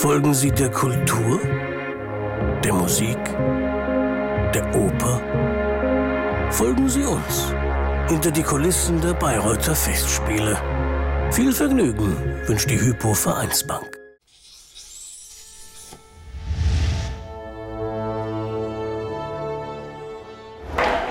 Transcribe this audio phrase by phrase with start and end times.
[0.00, 1.38] Folgen Sie der Kultur,
[2.64, 3.18] der Musik,
[4.54, 5.20] der Oper?
[6.50, 7.52] Folgen Sie uns
[8.08, 10.56] hinter die Kulissen der Bayreuther Festspiele.
[11.32, 12.16] Viel Vergnügen
[12.46, 13.98] wünscht die Hypo Vereinsbank.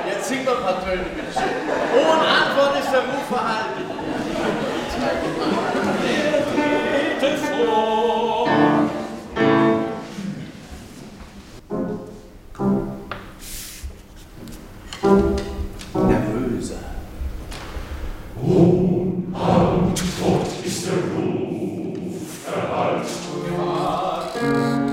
[0.08, 1.44] Jetzt sing doch ein paar Töne, bitte schön.
[1.94, 3.89] Ohne Antwort ist der Ruf verhalten.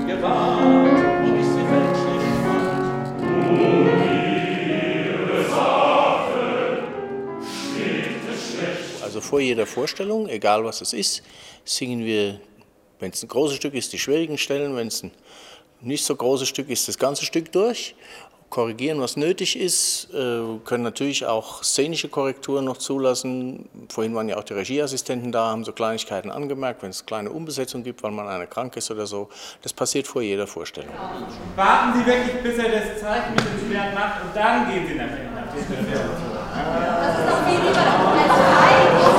[0.07, 0.65] Gewahrt,
[1.21, 2.27] wo ist die Weltschlicht
[9.03, 11.21] Also vor jeder Vorstellung, egal was es ist,
[11.63, 12.39] singen wir,
[12.99, 15.11] wenn es ein großes Stück ist, die schwierigen Stellen, wenn es ein
[15.81, 17.93] nicht so großes Stück ist, das ganze Stück durch,
[18.49, 23.67] korrigieren, was nötig ist, äh, können natürlich auch szenische Korrekturen noch zulassen.
[23.89, 27.83] Vorhin waren ja auch die Regieassistenten da, haben so Kleinigkeiten angemerkt, wenn es kleine Umbesetzungen
[27.83, 29.29] gibt, weil man eine krank ist oder so.
[29.61, 30.93] Das passiert vor jeder Vorstellung.
[31.55, 34.95] Warten Sie wirklich, bis er das Zeichen mit dem Schwert macht und dann gehen Sie
[34.95, 35.35] nach hinten.
[35.35, 35.55] Das
[39.11, 39.16] ist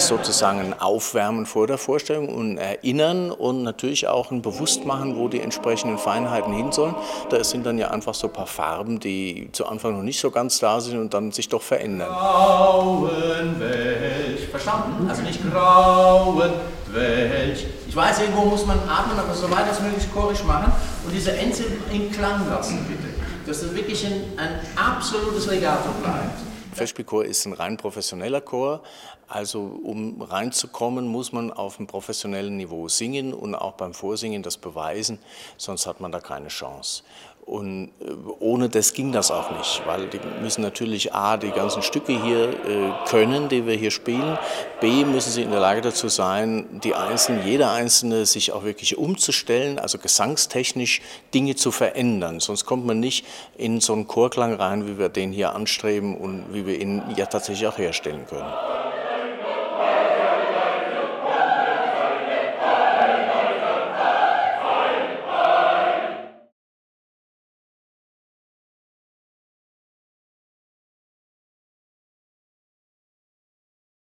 [0.00, 5.40] sozusagen ein Aufwärmen vor der Vorstellung und Erinnern und natürlich auch ein Bewusstmachen, wo die
[5.40, 6.94] entsprechenden Feinheiten hin sollen.
[7.30, 10.30] Da sind dann ja einfach so ein paar Farben, die zu Anfang noch nicht so
[10.30, 12.08] ganz da sind und dann sich doch verändern.
[12.08, 14.48] Grauen welch.
[14.48, 15.08] Verstanden?
[15.08, 16.52] Also nicht grauen
[16.92, 17.66] welch.
[17.86, 20.72] Ich weiß, irgendwo muss man atmen, aber so weit als möglich chorisch machen
[21.04, 23.14] und diese Endsilben in Klang lassen, bitte.
[23.46, 26.38] Dass das wirklich ein, ein absolutes Legato bleibt.
[26.78, 28.82] Festspielchor ist ein rein professioneller Chor.
[29.28, 34.56] Also um reinzukommen, muss man auf einem professionellen Niveau singen und auch beim Vorsingen das
[34.56, 35.18] beweisen,
[35.58, 37.02] sonst hat man da keine Chance.
[37.48, 41.82] Und äh, ohne das ging das auch nicht, weil die müssen natürlich A, die ganzen
[41.82, 44.38] Stücke hier äh, können, die wir hier spielen,
[44.82, 48.98] B, müssen sie in der Lage dazu sein, die Einzelnen, jeder Einzelne sich auch wirklich
[48.98, 51.00] umzustellen, also gesangstechnisch
[51.32, 52.40] Dinge zu verändern.
[52.40, 53.24] Sonst kommt man nicht
[53.56, 57.24] in so einen Chorklang rein, wie wir den hier anstreben und wie wir ihn ja
[57.24, 58.77] tatsächlich auch herstellen können.